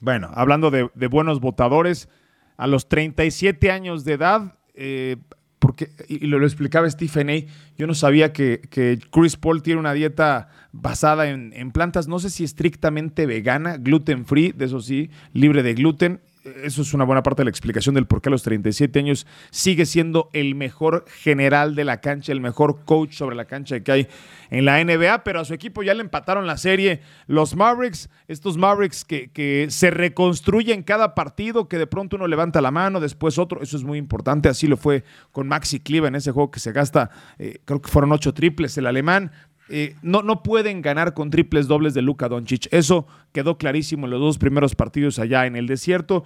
[0.00, 2.08] Bueno, hablando de, buenos votadores,
[2.56, 5.16] a los 37 años de edad, eh,
[5.62, 7.34] porque, y lo, explicaba Stephen A.,
[7.78, 12.30] yo no sabía que, Chris Paul tiene una dieta basada en, en, plantas, no sé
[12.30, 17.22] si estrictamente vegana, gluten free, de eso sí, libre de gluten, eso es una buena
[17.22, 21.04] parte de la explicación del por qué a los 37 años sigue siendo el mejor
[21.08, 24.08] general de la cancha, el mejor coach sobre la cancha que hay
[24.50, 27.00] en la NBA, pero a su equipo ya le empataron la serie.
[27.26, 32.70] Los Mavericks, estos Mavericks que, se reconstruyen cada partido, que de pronto uno levanta la
[32.70, 36.32] mano, después otro, eso es muy importante, así lo fue con Maxi Cliva en ese
[36.32, 39.32] juego que se gasta, eh, creo que fueron ocho triples, el alemán,
[39.74, 42.68] eh, no, no, pueden ganar con triples dobles de Luka Doncic.
[42.70, 46.24] Eso quedó clarísimo en los dos primeros partidos allá en el desierto,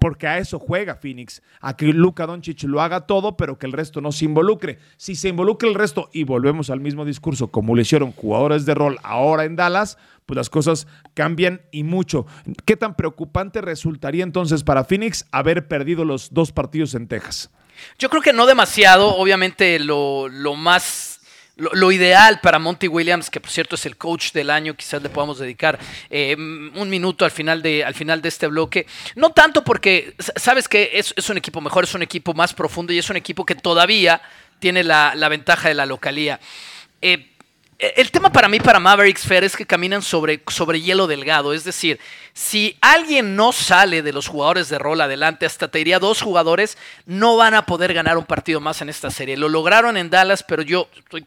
[0.00, 3.72] porque a eso juega Phoenix, a que Luka Doncic lo haga todo, pero que el
[3.72, 4.78] resto no se involucre.
[4.98, 8.74] Si se involucra el resto, y volvemos al mismo discurso, como le hicieron jugadores de
[8.74, 12.26] rol ahora en Dallas, pues las cosas cambian y mucho.
[12.66, 17.50] ¿Qué tan preocupante resultaría entonces para Phoenix haber perdido los dos partidos en Texas?
[17.98, 21.13] Yo creo que no demasiado, obviamente lo, lo más
[21.56, 25.08] lo, ideal para Monty Williams, que por cierto es el coach del año, quizás le
[25.08, 25.78] podamos dedicar
[26.10, 28.86] eh, un minuto al final, de, al final de este bloque.
[29.14, 32.98] No tanto porque, sabes que es, un equipo mejor, es un equipo más profundo y
[32.98, 34.20] es un equipo que todavía
[34.58, 36.40] tiene la, ventaja de la localía.
[37.00, 37.30] Eh,
[37.78, 41.52] el tema para mí, para Mavericks Fair, es que caminan sobre, sobre hielo delgado.
[41.52, 42.00] Es decir,
[42.32, 46.78] si alguien no sale de los jugadores de rol adelante, hasta te diría dos jugadores,
[47.06, 49.36] no van a poder ganar un partido más en esta serie.
[49.36, 51.26] Lo lograron en Dallas, pero yo estoy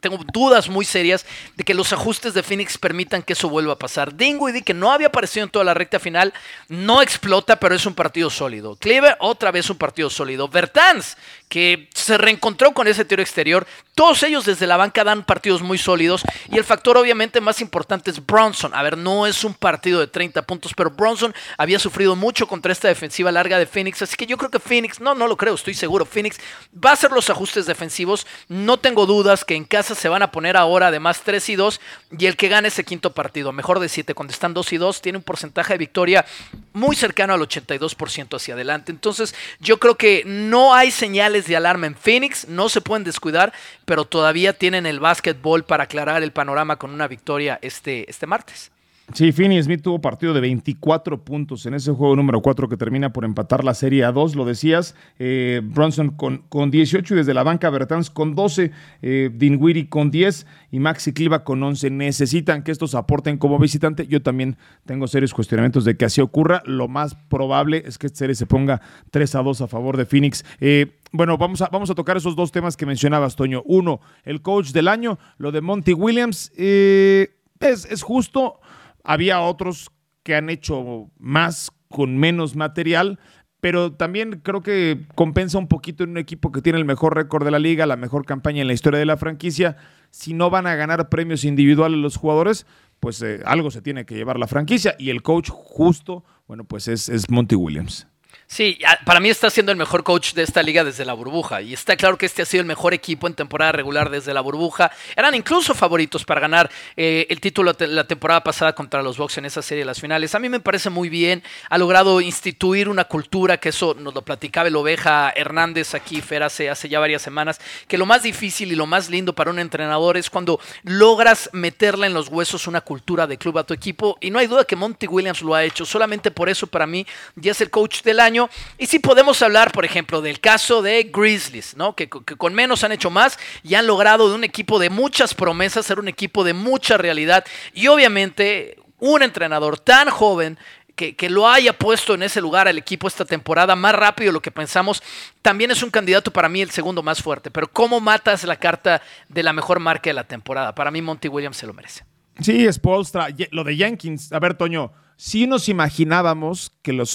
[0.00, 1.24] tengo dudas muy serias
[1.56, 4.14] de que los ajustes de Phoenix permitan que eso vuelva a pasar.
[4.16, 6.32] Dinwiddie, que no había aparecido en toda la recta final,
[6.68, 8.76] no explota, pero es un partido sólido.
[8.76, 10.48] Cleaver, otra vez un partido sólido.
[10.48, 11.16] Bertans,
[11.48, 13.66] que se reencontró con ese tiro exterior.
[13.94, 16.22] Todos ellos desde la banca dan partidos muy sólidos.
[16.50, 18.74] Y el factor obviamente más importante es Bronson.
[18.74, 22.72] A ver, no es un partido de 30 puntos, pero Bronson había sufrido mucho contra
[22.72, 24.02] esta defensiva larga de Phoenix.
[24.02, 26.04] Así que yo creo que Phoenix, no, no lo creo, estoy seguro.
[26.04, 26.38] Phoenix
[26.74, 28.26] va a hacer los ajustes defensivos.
[28.48, 31.80] No tengo dudas que en casa se van a poner ahora además 3 y 2.
[32.18, 35.00] Y el que gane ese quinto partido, mejor de 7, cuando están 2 y 2,
[35.00, 36.24] tiene un porcentaje de victoria
[36.72, 38.92] muy cercano al 82% hacia adelante.
[38.92, 43.52] Entonces yo creo que no hay señales de alarma en Phoenix, no se pueden descuidar,
[43.84, 48.70] pero todavía tienen el básquetbol para aclarar el panorama con una victoria este, este martes.
[49.14, 53.12] Sí, Finney Smith tuvo partido de 24 puntos en ese juego número 4 que termina
[53.12, 54.96] por empatar la serie a 2, lo decías.
[55.20, 60.10] Eh, Bronson con, con 18 y desde la banca Bertans con 12, eh, Dinwiddie con
[60.10, 61.88] 10 y Maxi Cliva con 11.
[61.90, 64.08] Necesitan que estos aporten como visitante.
[64.08, 66.62] Yo también tengo serios cuestionamientos de que así ocurra.
[66.66, 68.80] Lo más probable es que esta serie se ponga
[69.12, 70.44] 3 a 2 a favor de Phoenix.
[70.60, 73.62] Eh, bueno, vamos a, vamos a tocar esos dos temas que mencionabas, Toño.
[73.66, 76.50] Uno, el coach del año, lo de Monty Williams.
[76.56, 78.58] Eh, es, es justo.
[79.06, 79.90] Había otros
[80.22, 83.20] que han hecho más con menos material,
[83.60, 87.44] pero también creo que compensa un poquito en un equipo que tiene el mejor récord
[87.44, 89.76] de la liga, la mejor campaña en la historia de la franquicia.
[90.10, 92.66] Si no van a ganar premios individuales los jugadores,
[93.00, 94.96] pues eh, algo se tiene que llevar la franquicia.
[94.98, 98.08] Y el coach justo, bueno, pues es, es Monty Williams.
[98.48, 101.62] Sí, para mí está siendo el mejor coach de esta liga desde la burbuja.
[101.62, 104.40] Y está claro que este ha sido el mejor equipo en temporada regular desde la
[104.40, 104.92] burbuja.
[105.16, 109.46] Eran incluso favoritos para ganar eh, el título la temporada pasada contra los Bucks en
[109.46, 110.34] esa serie de las finales.
[110.36, 111.42] A mí me parece muy bien.
[111.70, 116.44] Ha logrado instituir una cultura, que eso nos lo platicaba el oveja Hernández aquí, Fer,
[116.44, 119.58] hace, hace ya varias semanas, que lo más difícil y lo más lindo para un
[119.58, 124.16] entrenador es cuando logras meterle en los huesos una cultura de club a tu equipo.
[124.20, 125.84] Y no hay duda que Monty Williams lo ha hecho.
[125.84, 127.04] Solamente por eso para mí
[127.34, 128.35] ya es el coach del año
[128.78, 131.94] y si podemos hablar, por ejemplo, del caso de Grizzlies, ¿no?
[131.94, 135.86] Que, con menos han hecho más y han logrado de un equipo de muchas promesas
[135.86, 137.44] ser un equipo de mucha realidad.
[137.74, 140.58] Y obviamente, un entrenador tan joven
[140.94, 144.32] que, que, lo haya puesto en ese lugar al equipo esta temporada más rápido de
[144.32, 145.02] lo que pensamos,
[145.42, 147.50] también es un candidato para mí el segundo más fuerte.
[147.50, 150.74] Pero ¿cómo matas la carta de la mejor marca de la temporada?
[150.74, 152.04] Para mí Monty Williams se lo merece.
[152.40, 153.28] Sí, es Polstra.
[153.50, 157.10] Lo de Jenkins, a ver, Toño, si nos imaginábamos que los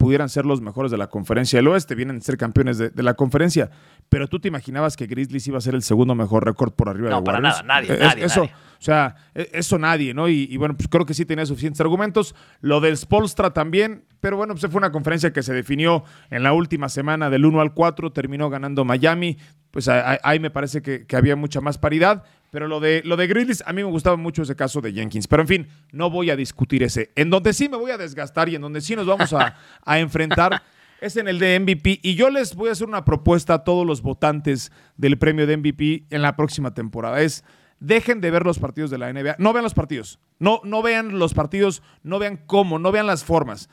[0.00, 3.12] pudieran ser los mejores de la conferencia del oeste, vienen a ser campeones de, la
[3.12, 3.70] conferencia,
[4.08, 7.10] pero tú te imaginabas que Grizzlies iba a ser el segundo mejor récord por arriba
[7.10, 7.20] de Warriors.
[7.20, 10.26] No, para nada, nadie, nadie, eso, O sea, e, eso nadie, ¿no?
[10.26, 12.34] Y, bueno, pues creo que sí tenía suficientes argumentos.
[12.62, 16.54] Lo del Spolstra también, pero bueno, pues fue una conferencia que se definió en la
[16.54, 19.36] última semana del 1 al 4, terminó ganando Miami,
[19.70, 22.24] pues ahí me parece que, que había mucha más paridad.
[22.50, 25.28] Pero lo de, lo de Grizzlies, a mí me gustaba mucho ese caso de Jenkins.
[25.28, 27.10] Pero en fin, no voy a discutir ese.
[27.14, 29.56] En donde sí me voy a desgastar y en donde sí nos vamos a,
[29.98, 30.62] enfrentar
[31.00, 32.00] es en el de MVP.
[32.02, 35.56] Y yo les voy a hacer una propuesta a todos los votantes del premio de
[35.56, 37.20] MVP en la próxima temporada.
[37.20, 37.44] Es
[37.78, 39.36] dejen de ver los partidos de la NBA.
[39.38, 40.18] No vean los partidos.
[40.38, 43.68] No, no vean los partidos, no vean cómo, no vean las formas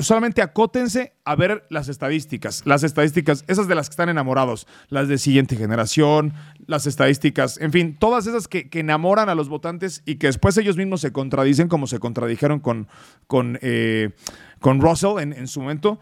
[0.00, 5.08] solamente acótense a ver las estadísticas, las estadísticas, esas de las que están enamorados, las
[5.08, 6.32] de siguiente generación,
[6.66, 10.76] las estadísticas, en fin, todas esas que, enamoran a los votantes y que después ellos
[10.76, 12.88] mismos se contradicen como se contradijeron con,
[13.26, 14.10] con, eh,
[14.58, 16.00] con Russell en, en su momento,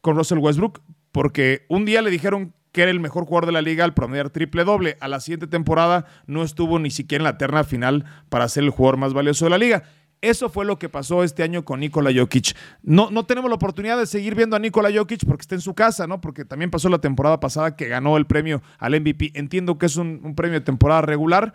[0.00, 3.62] con Russell Westbrook, porque un día le dijeron que era el mejor jugador de la
[3.62, 4.96] liga al promediar triple doble.
[5.00, 8.70] A la siguiente temporada no estuvo ni siquiera en la terna final para ser el
[8.70, 9.82] jugador más valioso de la liga.
[10.22, 12.54] Eso fue lo que pasó este año con Nikola Jokic.
[12.82, 15.74] No, no tenemos la oportunidad de seguir viendo a Nikola Jokic porque está en su
[15.74, 16.20] casa, ¿no?
[16.20, 19.32] Porque también pasó la temporada pasada que ganó el premio al MVP.
[19.34, 21.54] Entiendo que es un, premio de temporada regular,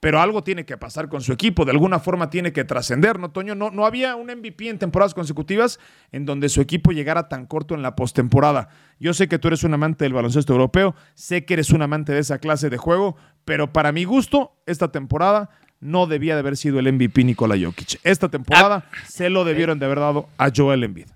[0.00, 1.66] pero algo tiene que pasar con su equipo.
[1.66, 3.54] De alguna forma tiene que trascender, ¿no, Toño?
[3.54, 5.78] No, no había un MVP en temporadas consecutivas
[6.10, 8.70] en donde su equipo llegara tan corto en la postemporada.
[8.98, 12.14] Yo sé que tú eres un amante del baloncesto europeo, sé que eres un amante
[12.14, 15.50] de esa clase de juego, pero para mi gusto, esta temporada
[15.80, 18.00] no debía de haber sido el MVP Nikola Jokic.
[18.02, 18.96] Esta temporada ah.
[19.08, 21.06] se lo debieron de haber dado a Joel Embiid.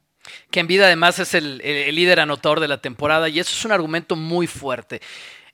[0.50, 4.16] Que Embiid además es el, líder anotador de la temporada y eso es un argumento
[4.16, 5.00] muy fuerte.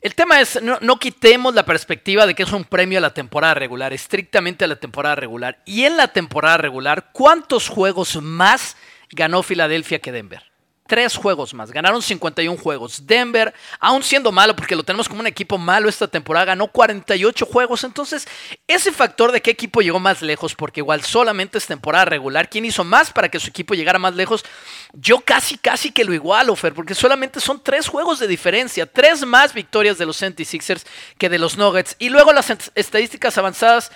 [0.01, 3.15] El tema es, no, no, quitemos la perspectiva de que es un premio a la
[3.15, 5.63] temporada regular, estrictamente a la temporada regular.
[5.65, 8.77] Y en la temporada regular, ¿cuántos juegos más
[9.11, 10.45] ganó Filadelfia que Denver?
[10.87, 11.71] Tres juegos más.
[11.71, 13.07] Ganaron 51 juegos.
[13.07, 17.47] Denver, aún siendo malo, porque lo tenemos como un equipo malo esta temporada, ganó 48
[17.47, 17.85] juegos.
[17.85, 18.27] Entonces,
[18.67, 22.65] ese factor de qué equipo llegó más lejos, porque igual solamente es temporada regular, ¿quién
[22.65, 24.45] hizo más para que su equipo llegara más lejos?
[24.93, 28.87] Yo casi, casi que lo igualo, Fer, porque solamente son tres juegos de diferencia.
[28.87, 30.85] Tres más victorias de los 76ers
[31.19, 31.97] que de los Nuggets.
[31.99, 33.91] Y luego las estadísticas avanzadas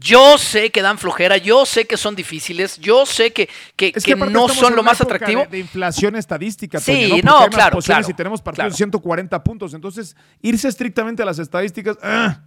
[0.00, 4.48] yo sé que dan flojera, yo sé que son difíciles, yo sé que, que, no
[4.48, 5.46] son lo más atractivo.
[5.50, 6.78] De, inflación estadística.
[6.78, 8.06] Sí, no, claro, claro.
[8.08, 9.74] Y tenemos partidos de 140 puntos.
[9.74, 11.98] Entonces, irse estrictamente a las estadísticas.
[12.02, 12.42] ¡ah!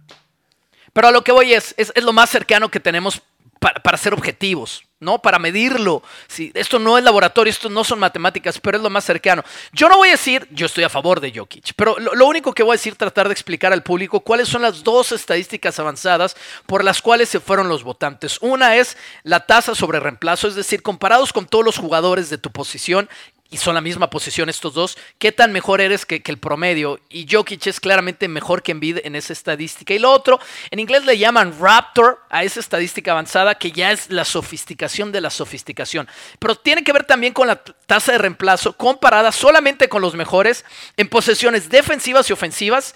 [0.92, 3.22] Pero a lo que voy es, es, lo más cercano que tenemos
[3.62, 4.82] para ser objetivos.
[5.02, 5.20] ¿no?
[5.20, 6.02] Para medirlo.
[6.28, 9.42] Si, esto no es laboratorio, esto no son matemáticas, pero es lo más cercano.
[9.72, 12.62] Yo no voy a decir, yo estoy a favor de Jokic, pero lo, único que
[12.62, 16.84] voy a decir, tratar de explicar al público cuáles son las dos estadísticas avanzadas por
[16.84, 18.38] las cuales se fueron los votantes.
[18.40, 22.50] Una es la tasa sobre reemplazo, es decir, comparados con todos los jugadores de tu
[22.50, 23.10] posición,
[23.52, 26.98] y son la misma posición estos dos, ¿qué tan mejor eres que, el promedio?
[27.10, 29.92] Y Jokic es claramente mejor que Embiid en esa estadística.
[29.92, 34.10] Y lo otro, en inglés le llaman Raptor a esa estadística avanzada que ya es
[34.10, 36.08] la sofisticación de la sofisticación.
[36.38, 40.64] Pero tiene que ver también con la tasa de reemplazo comparada solamente con los mejores
[40.96, 42.94] en posesiones defensivas y ofensivas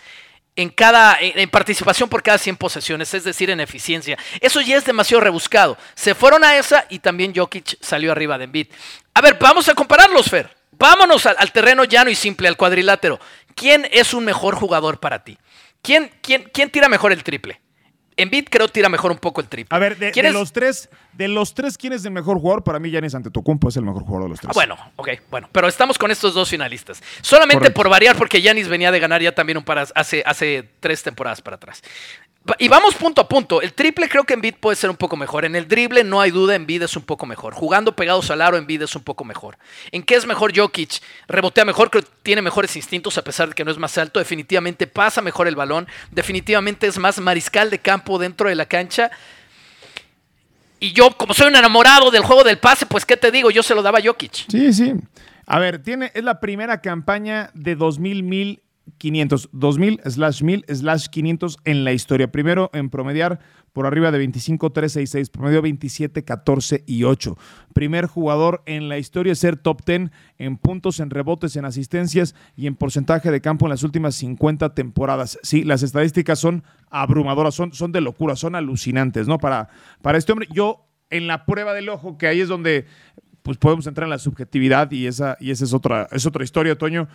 [0.56, 4.18] en cada en participación por cada 100 posesiones, es decir, en eficiencia.
[4.40, 5.76] Eso ya es demasiado rebuscado.
[5.94, 8.68] Se fueron a esa y también Jokic salió arriba de Embiid.
[9.14, 10.56] A ver, vamos a compararlos, Fer.
[10.72, 13.18] Vámonos al, terreno llano y simple, al cuadrilátero.
[13.54, 15.38] ¿Quién es un mejor jugador para ti?
[15.82, 17.60] ¿Quién, quién, quién tira mejor el triple?
[18.18, 19.76] Embiid creo tira mejor un poco el triple.
[19.76, 22.64] A ver, de, de los tres, de los tres, ¿quién es el mejor jugador?
[22.64, 24.50] Para mí, Giannis Antetokounmpo es el mejor jugador de los tres.
[24.50, 25.48] Ah, bueno, ok, bueno.
[25.52, 27.02] Pero estamos con estos dos finalistas.
[27.20, 31.02] Solamente por variar, porque Giannis venía de ganar ya también un par hace, hace tres
[31.02, 31.83] temporadas para atrás.
[32.59, 33.61] Y vamos punto a punto.
[33.61, 35.44] El triple creo que Embiid puede ser un poco mejor.
[35.44, 37.54] En el drible no hay duda, Embiid es un poco mejor.
[37.54, 39.59] Jugando pegados al aro, Embiid es un poco mejor.
[39.90, 41.00] ¿En qué es mejor Jokic?
[41.28, 44.20] Rebotea mejor, creo que tiene mejores instintos a pesar de que no es más alto.
[44.20, 45.88] Definitivamente pasa mejor el balón.
[46.11, 49.11] Definitivamente es más mariscal de campo dentro de la cancha.
[50.78, 53.62] Y yo, como soy un enamorado del juego del pase, pues qué te digo, yo
[53.62, 54.46] se lo daba a Jokic.
[54.48, 54.92] Sí, sí.
[55.46, 58.62] A ver, tiene, es la primera campaña de 2000 mil
[58.99, 62.31] 500, 2000 slash 1000 slash 500 en la historia.
[62.31, 63.40] Primero en promediar
[63.72, 67.37] por arriba de 25, 3, 6, 6, promedio 27, 14 y 8.
[67.75, 72.68] Primer jugador en la historia ser top 10 en puntos, en rebotes, en asistencias y
[72.68, 75.38] en porcentaje de campo en las últimas 50 temporadas.
[75.42, 79.38] Sí, las estadísticas son abrumadoras, son, son de locura, son alucinantes, ¿no?
[79.38, 79.68] Para,
[80.01, 82.87] para este hombre, yo en la prueba del ojo, que ahí es donde
[83.42, 86.77] pues podemos entrar en la subjetividad y esa, y esa es otra, es otra historia,
[86.77, 87.07] Toño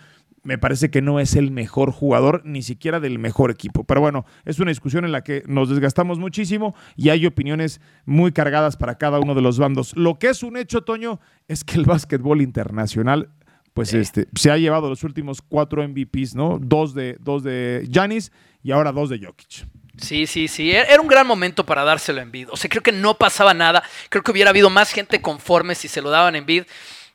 [0.44, 3.84] me parece que no es el mejor jugador, ni siquiera del mejor equipo.
[3.84, 8.32] Pero bueno, es una discusión en la que nos desgastamos muchísimo y hay opiniones muy
[8.32, 9.96] cargadas para cada uno de los bandos.
[9.96, 13.30] Lo que es un hecho, Toño, es que el básquetbol internacional,
[13.72, 16.58] pues este, se ha llevado los últimos cuatro MVPs, ¿no?
[16.60, 19.66] Dos de, dos de Giannis y ahora dos de Jokic.
[19.98, 20.72] Sí, sí, sí.
[20.72, 22.48] Era un gran momento para dárselo en vid.
[22.50, 23.82] O sea, creo que no pasaba nada.
[24.08, 26.64] Creo que hubiera habido más gente conforme si se lo daban en vid.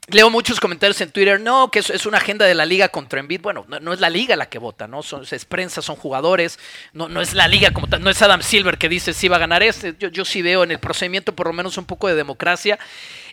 [0.10, 3.42] Leo muchos comentarios en Twitter, no, que es, una agenda de la liga contra Embiid.
[3.42, 5.04] Bueno, no, es la liga la que vota, ¿no?
[5.04, 6.60] Son, es prensa, son jugadores,
[6.94, 9.36] no, no es la liga como tal, no es Adam Silver que dice si va
[9.36, 9.96] a ganar este.
[10.00, 12.80] Yo, yo sí veo en el procedimiento por lo menos un poco de democracia.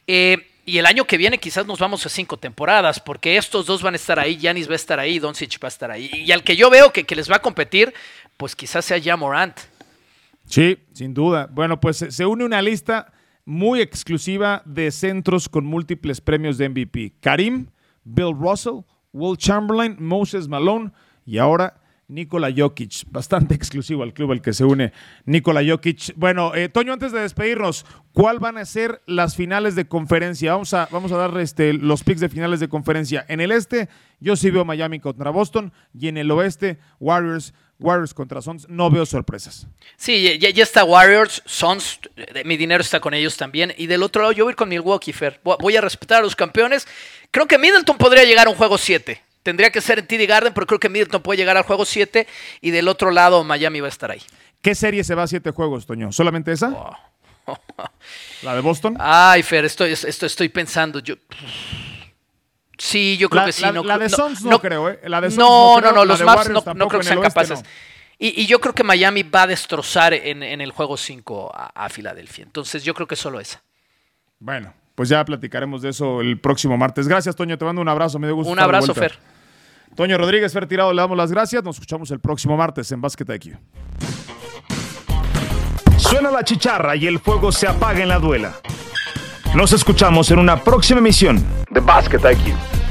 [0.08, 3.80] Eh, y el año que viene quizás nos vamos a cinco temporadas, porque estos dos
[3.80, 6.10] van a estar ahí, Yanis va a estar ahí, Doncic va a estar ahí.
[6.12, 7.94] Y al que yo veo que, que les va a competir,
[8.36, 9.56] pues quizás sea ya Morant.
[10.48, 11.46] Sí, sin duda.
[11.52, 13.13] Bueno, pues se une una lista
[13.44, 17.14] muy exclusiva de centros con múltiples premios de MVP.
[17.20, 17.66] Karim,
[18.04, 18.80] Bill Russell,
[19.12, 20.92] Will Chamberlain, Moses Malone
[21.24, 23.04] y ahora Nikola Jokic.
[23.10, 24.92] Bastante exclusivo al club al que se une
[25.24, 26.14] Nikola Jokic.
[26.16, 30.52] Bueno, eh, Toño, antes de despedirnos, ¿cuál van a ser las finales de conferencia?
[30.52, 33.24] Vamos a, vamos a dar este, los picks de finales de conferencia.
[33.28, 33.88] En el este,
[34.20, 38.90] yo sí veo Miami contra Boston y en el oeste, Warriors Warriors contra Suns, no
[38.90, 39.66] veo sorpresas.
[39.96, 42.00] Sí, ya, está Warriors, Suns,
[42.44, 43.74] mi dinero está con ellos también.
[43.76, 45.12] Y del otro lado, yo voy con Milwaukee.
[45.42, 46.86] Voy a respetar a los campeones.
[47.30, 49.20] Creo que Middleton podría llegar a un juego 7.
[49.44, 52.26] Tendría que ser en TD Garden, pero creo que Middleton puede llegar al juego 7.
[52.62, 54.22] Y del otro lado, Miami va a estar ahí.
[54.62, 56.10] ¿Qué serie se va a 7 juegos, Toño?
[56.10, 56.98] ¿Solamente esa?
[58.42, 58.96] ¿La de Boston?
[58.98, 60.98] Ay, Fer, estoy, estoy, estoy pensando.
[61.00, 61.16] Yo.
[62.78, 63.60] Sí, yo creo que sí.
[63.60, 65.00] La, no, la de Suns no, creo, ¿eh?
[65.04, 67.62] La de Suns no, no, no, los Maps no, creo que sean capaces.
[68.18, 72.44] Y, yo creo que Miami va a destrozar en, el juego 5 a, Filadelfia.
[72.44, 73.62] Entonces yo creo que solo esa.
[74.38, 77.06] Bueno, pues ya platicaremos de eso el próximo martes.
[77.06, 77.58] Gracias, Toño.
[77.58, 78.18] Te mando un abrazo.
[78.18, 78.50] Me dio gusto.
[78.50, 79.18] Un abrazo, Fer.
[79.94, 81.62] Toño Rodríguez, Fer Tirado, le damos las gracias.
[81.62, 83.56] Nos escuchamos el próximo martes en Basket IQ.
[85.96, 88.54] Suena la chicharra y el fuego se apaga en la duela.
[89.54, 92.83] Nos escuchamos en una próxima emisión de Basket IQ.